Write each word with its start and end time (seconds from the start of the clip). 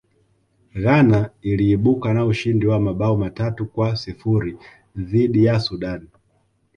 ghana 0.83 1.29
iliibuka 1.41 2.13
na 2.13 2.25
ushindi 2.25 2.65
wa 2.67 2.79
mabao 2.79 3.17
matatu 3.17 3.65
kwa 3.65 3.95
sifuri 3.95 4.57
dhidi 4.95 5.45
ya 5.45 5.59
sudan 5.59 6.07